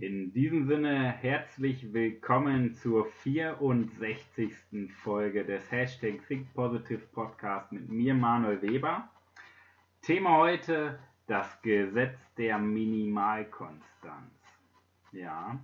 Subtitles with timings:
[0.00, 4.52] In diesem Sinne herzlich willkommen zur 64.
[5.02, 9.08] Folge des Hashtag Think Positive Podcast mit mir Manuel Weber.
[10.02, 14.30] Thema heute das Gesetz der Minimalkonstanz.
[15.10, 15.58] Ja,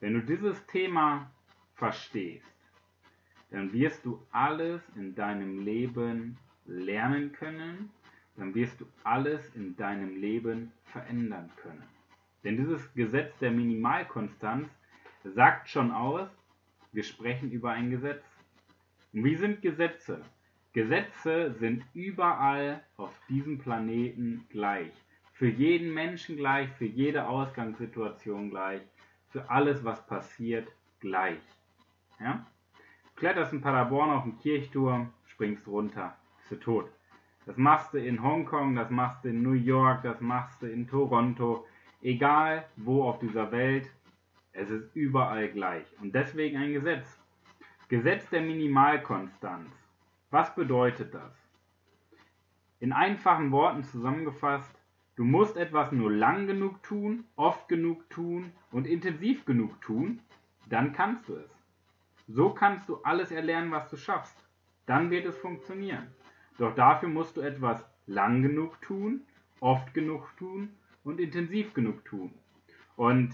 [0.00, 1.30] wenn du dieses Thema
[1.74, 2.46] verstehst,
[3.50, 7.90] dann wirst du alles in deinem Leben lernen können,
[8.36, 11.95] dann wirst du alles in deinem Leben verändern können.
[12.46, 14.68] Denn dieses Gesetz der Minimalkonstanz
[15.24, 16.28] sagt schon aus,
[16.92, 18.22] wir sprechen über ein Gesetz.
[19.12, 20.24] Und wie sind Gesetze?
[20.72, 24.92] Gesetze sind überall auf diesem Planeten gleich.
[25.32, 28.82] Für jeden Menschen gleich, für jede Ausgangssituation gleich,
[29.30, 30.68] für alles, was passiert,
[31.00, 31.42] gleich.
[32.20, 32.46] Ja?
[33.16, 36.92] Kletterst in Paderborn auf den Kirchturm, springst runter, bist du tot.
[37.44, 40.86] Das machst du in Hongkong, das machst du in New York, das machst du in
[40.86, 41.66] Toronto,
[42.06, 43.90] Egal wo auf dieser Welt,
[44.52, 45.84] es ist überall gleich.
[46.00, 47.20] Und deswegen ein Gesetz.
[47.88, 49.72] Gesetz der Minimalkonstanz.
[50.30, 51.34] Was bedeutet das?
[52.78, 54.72] In einfachen Worten zusammengefasst,
[55.16, 60.20] du musst etwas nur lang genug tun, oft genug tun und intensiv genug tun,
[60.68, 61.50] dann kannst du es.
[62.28, 64.46] So kannst du alles erlernen, was du schaffst.
[64.86, 66.06] Dann wird es funktionieren.
[66.56, 69.22] Doch dafür musst du etwas lang genug tun,
[69.58, 70.70] oft genug tun
[71.06, 72.32] und intensiv genug tun.
[72.96, 73.30] Und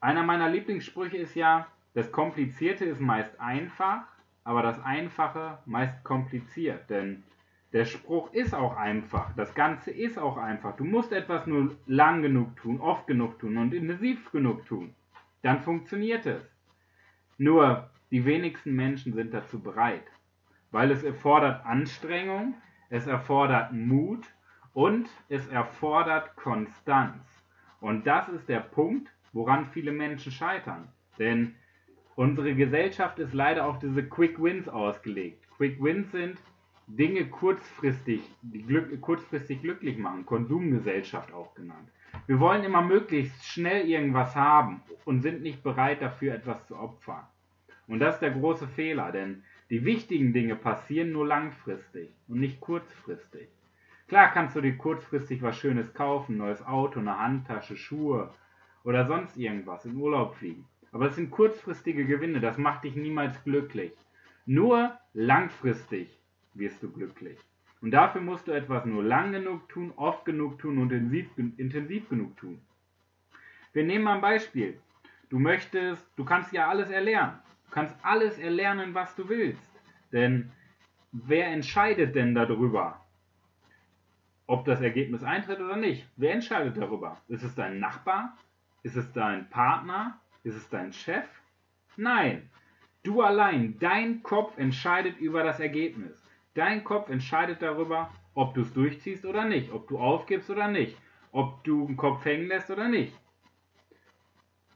[0.00, 4.02] einer meiner Lieblingssprüche ist ja, das Komplizierte ist meist einfach,
[4.44, 6.90] aber das Einfache meist kompliziert.
[6.90, 7.22] Denn
[7.72, 9.32] der Spruch ist auch einfach.
[9.36, 10.76] Das Ganze ist auch einfach.
[10.76, 14.94] Du musst etwas nur lang genug tun, oft genug tun und intensiv genug tun.
[15.42, 16.42] Dann funktioniert es.
[17.38, 20.04] Nur die wenigsten Menschen sind dazu bereit.
[20.72, 22.54] Weil es erfordert Anstrengung,
[22.90, 24.26] es erfordert Mut
[24.74, 27.22] und es erfordert Konstanz.
[27.80, 30.88] Und das ist der Punkt, woran viele Menschen scheitern.
[31.18, 31.54] Denn
[32.14, 35.44] unsere Gesellschaft ist leider auf diese Quick Wins ausgelegt.
[35.56, 36.38] Quick Wins sind
[36.86, 41.88] Dinge kurzfristig, die glück, kurzfristig glücklich machen, Konsumgesellschaft auch genannt.
[42.26, 47.26] Wir wollen immer möglichst schnell irgendwas haben und sind nicht bereit dafür etwas zu opfern.
[47.88, 52.60] Und das ist der große Fehler, denn die wichtigen Dinge passieren nur langfristig und nicht
[52.60, 53.48] kurzfristig.
[54.12, 58.28] Klar kannst du dir kurzfristig was Schönes kaufen, neues Auto, eine Handtasche, Schuhe
[58.84, 60.66] oder sonst irgendwas, in Urlaub fliegen.
[60.92, 63.94] Aber es sind kurzfristige Gewinne, das macht dich niemals glücklich.
[64.44, 66.10] Nur langfristig
[66.52, 67.38] wirst du glücklich.
[67.80, 72.10] Und dafür musst du etwas nur lang genug tun, oft genug tun und intensiv, intensiv
[72.10, 72.60] genug tun.
[73.72, 74.78] Wir nehmen mal ein Beispiel.
[75.30, 77.38] Du möchtest, du kannst ja alles erlernen.
[77.64, 79.72] Du kannst alles erlernen, was du willst.
[80.12, 80.52] Denn
[81.12, 83.01] wer entscheidet denn darüber,
[84.52, 86.06] ob das Ergebnis eintritt oder nicht.
[86.16, 87.16] Wer entscheidet darüber?
[87.26, 88.36] Ist es dein Nachbar?
[88.82, 90.20] Ist es dein Partner?
[90.44, 91.24] Ist es dein Chef?
[91.96, 92.50] Nein.
[93.02, 96.22] Du allein, dein Kopf entscheidet über das Ergebnis.
[96.52, 100.98] Dein Kopf entscheidet darüber, ob du es durchziehst oder nicht, ob du aufgibst oder nicht,
[101.30, 103.18] ob du den Kopf hängen lässt oder nicht.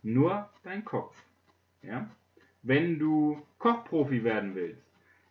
[0.03, 1.23] Nur dein Kopf.
[1.83, 2.09] Ja?
[2.63, 4.86] Wenn du Kochprofi werden willst,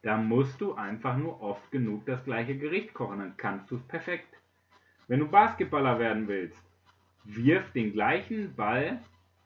[0.05, 3.81] da musst du einfach nur oft genug das gleiche Gericht kochen, dann kannst du es
[3.81, 4.27] perfekt.
[5.07, 6.63] Wenn du Basketballer werden willst,
[7.23, 8.99] wirf den gleichen Ball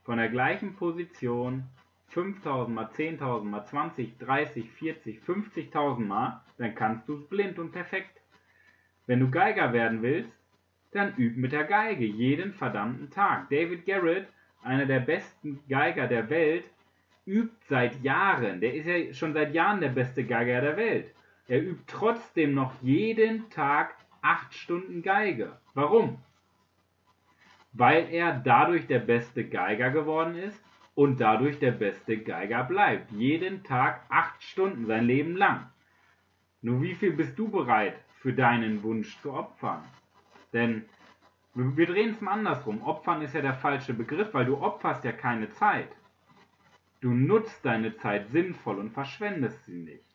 [0.03, 1.63] von der gleichen Position
[2.07, 7.71] 5000 mal 10.000 mal 20, 30, 40, 50.000 mal, dann kannst du es blind und
[7.71, 8.19] perfekt.
[9.07, 10.37] Wenn du Geiger werden willst,
[10.91, 13.49] dann üb mit der Geige jeden verdammten Tag.
[13.49, 14.27] David Garrett,
[14.61, 16.65] einer der besten Geiger der Welt,
[17.25, 21.13] übt seit Jahren, der ist ja schon seit Jahren der beste Geiger der Welt.
[21.47, 25.57] Er übt trotzdem noch jeden Tag acht Stunden Geige.
[25.73, 26.19] Warum?
[27.73, 30.63] Weil er dadurch der beste Geiger geworden ist
[30.95, 33.11] und dadurch der beste Geiger bleibt.
[33.11, 35.69] Jeden Tag acht Stunden, sein Leben lang.
[36.61, 39.83] Nur wie viel bist du bereit für deinen Wunsch zu opfern?
[40.51, 40.85] Denn
[41.53, 42.81] wir drehen es mal andersrum.
[42.81, 45.89] Opfern ist ja der falsche Begriff, weil du opferst ja keine Zeit.
[47.01, 50.05] Du nutzt deine Zeit sinnvoll und verschwendest sie nicht.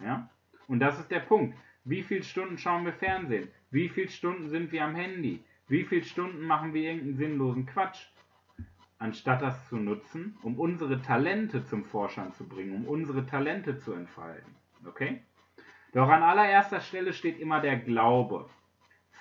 [0.00, 0.30] Ja?
[0.66, 1.56] Und das ist der Punkt.
[1.84, 3.48] Wie viele Stunden schauen wir Fernsehen?
[3.70, 5.42] Wie viele Stunden sind wir am Handy?
[5.68, 8.06] Wie viele Stunden machen wir irgendeinen sinnlosen Quatsch?
[8.98, 13.92] anstatt das zu nutzen, um unsere Talente zum Vorschein zu bringen, um unsere Talente zu
[13.92, 14.54] entfalten.
[14.86, 15.22] Okay?
[15.92, 18.48] Doch an allererster Stelle steht immer der Glaube.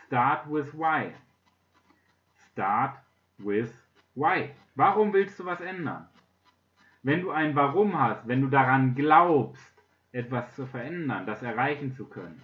[0.05, 1.13] Start with why.
[2.51, 2.97] Start
[3.37, 3.71] with
[4.15, 4.49] why.
[4.75, 6.07] Warum willst du was ändern?
[7.07, 9.73] Wenn du ein Warum hast, wenn du daran glaubst,
[10.11, 12.43] etwas zu verändern, das erreichen zu können,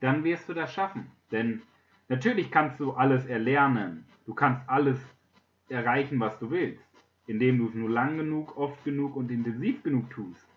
[0.00, 1.10] dann wirst du das schaffen.
[1.30, 1.60] Denn
[2.08, 4.06] natürlich kannst du alles erlernen.
[4.24, 4.98] Du kannst alles
[5.68, 6.88] erreichen, was du willst,
[7.26, 10.48] indem du es nur lang genug, oft genug und intensiv genug tust.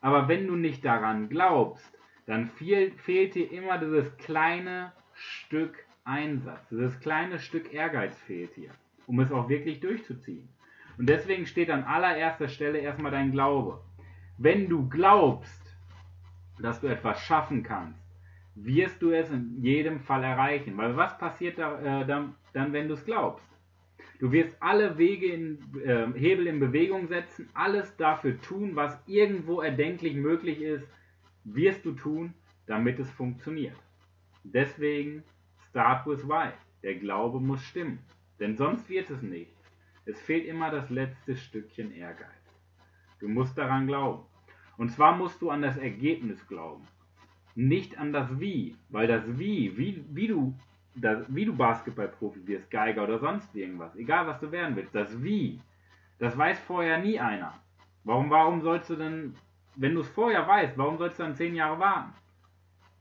[0.00, 6.68] Aber wenn du nicht daran glaubst, dann fehl, fehlt dir immer dieses kleine Stück Einsatz,
[6.68, 8.70] dieses kleine Stück Ehrgeiz fehlt dir,
[9.08, 10.48] um es auch wirklich durchzuziehen.
[10.98, 13.80] Und deswegen steht an allererster Stelle erstmal dein Glaube.
[14.38, 15.76] Wenn du glaubst,
[16.60, 18.00] dass du etwas schaffen kannst,
[18.54, 20.76] wirst du es in jedem Fall erreichen.
[20.76, 23.46] Weil was passiert da, äh, dann, dann, wenn du es glaubst?
[24.18, 29.60] Du wirst alle Wege in, äh, Hebel in Bewegung setzen, alles dafür tun, was irgendwo
[29.62, 30.86] erdenklich möglich ist,
[31.44, 32.34] wirst du tun,
[32.66, 33.76] damit es funktioniert.
[34.44, 35.24] Deswegen
[35.68, 36.50] start with why.
[36.82, 37.98] Der Glaube muss stimmen,
[38.38, 39.50] denn sonst wird es nicht.
[40.04, 42.28] Es fehlt immer das letzte Stückchen Ehrgeiz.
[43.20, 44.24] Du musst daran glauben.
[44.76, 46.86] Und zwar musst du an das Ergebnis glauben,
[47.54, 50.54] nicht an das Wie, weil das Wie, wie, wie du
[50.94, 55.22] das, wie du Basketballprofi wirst, Geiger oder sonst irgendwas, egal was du werden willst, das
[55.22, 55.60] Wie,
[56.18, 57.54] das weiß vorher nie einer.
[58.04, 59.34] Warum, warum sollst du denn,
[59.76, 62.12] wenn du es vorher weißt, warum sollst du dann zehn Jahre warten?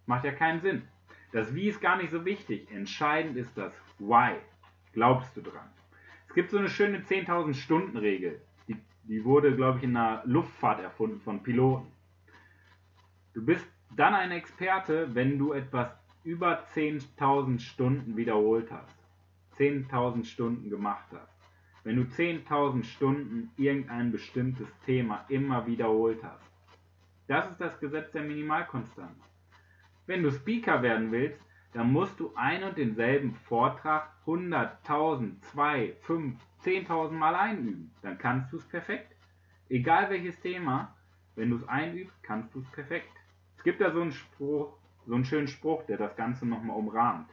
[0.06, 0.84] Macht ja keinen Sinn.
[1.32, 2.70] Das Wie ist gar nicht so wichtig.
[2.72, 4.36] Entscheidend ist das Why.
[4.94, 5.70] Glaubst du dran?
[6.32, 8.40] Es gibt so eine schöne 10.000 Stunden Regel.
[8.66, 11.92] Die, die wurde, glaube ich, in der Luftfahrt erfunden von Piloten.
[13.34, 13.68] Du bist
[13.98, 15.90] dann ein Experte, wenn du etwas
[16.24, 18.96] über 10.000 Stunden wiederholt hast.
[19.58, 21.36] 10.000 Stunden gemacht hast.
[21.84, 26.50] Wenn du 10.000 Stunden irgendein bestimmtes Thema immer wiederholt hast.
[27.28, 29.20] Das ist das Gesetz der Minimalkonstanz.
[30.06, 31.42] Wenn du Speaker werden willst,
[31.74, 37.92] dann musst du ein und denselben Vortrag 100.000, 2, 5, 10.000 Mal einüben.
[38.02, 39.16] Dann kannst du es perfekt.
[39.70, 40.96] Egal welches Thema,
[41.36, 43.12] wenn du es einübst, kannst du es perfekt.
[43.58, 47.30] Es gibt da so einen Spruch, so einen schönen Spruch, der das Ganze nochmal umrahmt.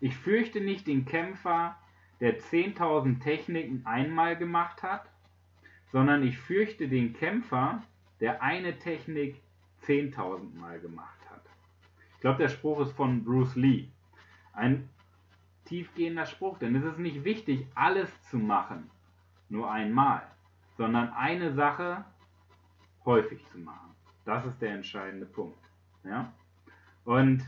[0.00, 1.78] Ich fürchte nicht den Kämpfer,
[2.20, 5.08] der 10.000 Techniken einmal gemacht hat,
[5.92, 7.82] sondern ich fürchte den Kämpfer,
[8.20, 9.40] der eine Technik
[9.82, 11.21] 10.000 Mal gemacht hat
[12.22, 13.88] glaube, der Spruch ist von Bruce Lee.
[14.54, 14.88] Ein
[15.64, 18.90] tiefgehender Spruch, denn es ist nicht wichtig, alles zu machen,
[19.48, 20.22] nur einmal,
[20.76, 22.04] sondern eine Sache
[23.04, 23.94] häufig zu machen.
[24.24, 25.58] Das ist der entscheidende Punkt.
[26.04, 26.32] Ja?
[27.04, 27.42] Und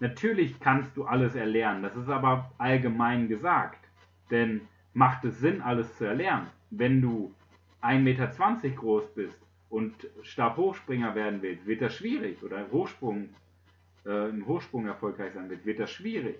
[0.00, 3.86] natürlich kannst du alles erlernen, das ist aber allgemein gesagt.
[4.30, 4.62] Denn
[4.94, 6.46] macht es Sinn, alles zu erlernen?
[6.70, 7.34] Wenn du
[7.82, 8.28] 1,20 Meter
[8.76, 9.38] groß bist
[9.68, 12.42] und Stabhochspringer werden willst, wird das schwierig.
[12.42, 13.30] Oder Hochsprung
[14.06, 16.38] äh, im Hochsprung erfolgreich sein wird, wird das schwierig.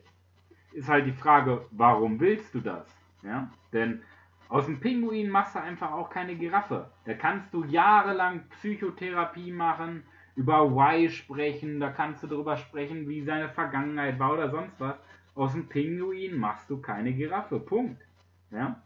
[0.73, 2.87] Ist halt die Frage, warum willst du das?
[3.23, 3.51] Ja?
[3.73, 4.03] Denn
[4.49, 6.91] aus dem Pinguin machst du einfach auch keine Giraffe.
[7.05, 10.05] Da kannst du jahrelang Psychotherapie machen,
[10.37, 14.97] über Why sprechen, da kannst du darüber sprechen, wie seine Vergangenheit war oder sonst was.
[15.35, 17.61] Aus dem Pinguin machst du keine Giraffe.
[17.61, 18.03] Punkt.
[18.51, 18.83] Ja?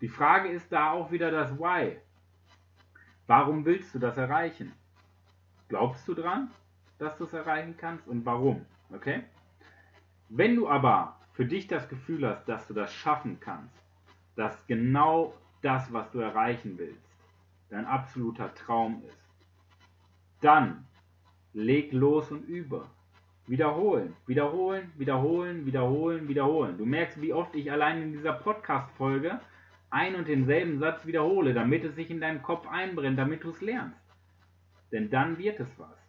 [0.00, 1.96] Die Frage ist da auch wieder das Why.
[3.26, 4.72] Warum willst du das erreichen?
[5.68, 6.50] Glaubst du dran?
[7.02, 8.64] Dass du es erreichen kannst und warum.
[8.92, 9.24] Okay?
[10.28, 13.74] Wenn du aber für dich das Gefühl hast, dass du das schaffen kannst,
[14.36, 17.02] dass genau das, was du erreichen willst,
[17.70, 19.18] dein absoluter Traum ist,
[20.40, 20.86] dann
[21.52, 22.86] leg los und übe.
[23.46, 26.78] Wiederholen, wiederholen, wiederholen, wiederholen, wiederholen.
[26.78, 29.40] Du merkst, wie oft ich allein in dieser Podcast-Folge
[29.90, 33.60] ein und denselben Satz wiederhole, damit es sich in deinem Kopf einbrennt, damit du es
[33.60, 34.00] lernst.
[34.90, 36.01] Denn dann wird es was.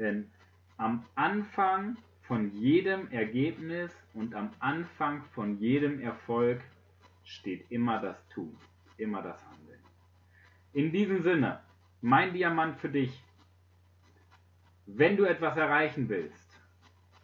[0.00, 0.30] Denn
[0.78, 6.62] am Anfang von jedem Ergebnis und am Anfang von jedem Erfolg
[7.22, 8.56] steht immer das Tun,
[8.96, 9.78] immer das Handeln.
[10.72, 11.60] In diesem Sinne,
[12.00, 13.22] mein Diamant für dich,
[14.86, 16.48] wenn du etwas erreichen willst,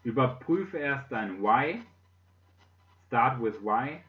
[0.04, 1.80] überprüfe erst dein Why,
[3.06, 4.00] start with Why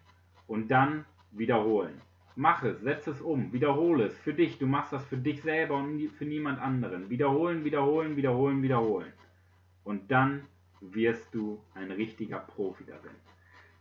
[0.45, 2.01] und dann wiederholen.
[2.39, 4.59] Mach es, setz es um, wiederhole es für dich.
[4.59, 7.09] Du machst das für dich selber und für niemand anderen.
[7.09, 9.11] Wiederholen, wiederholen, wiederholen, wiederholen.
[9.83, 10.45] Und dann
[10.79, 13.15] wirst du ein richtiger Profi darin.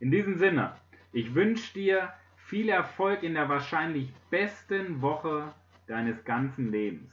[0.01, 0.75] In diesem Sinne,
[1.13, 5.53] ich wünsche dir viel Erfolg in der wahrscheinlich besten Woche
[5.87, 7.13] deines ganzen Lebens.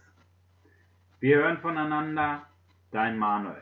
[1.19, 2.47] Wir hören voneinander,
[2.91, 3.62] dein Manuel.